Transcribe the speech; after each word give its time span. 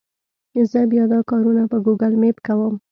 زه 0.71 0.79
بیا 0.91 1.03
دا 1.13 1.19
کارونه 1.29 1.63
په 1.71 1.77
ګوګل 1.85 2.13
مېپ 2.21 2.37
کوم. 2.45 2.73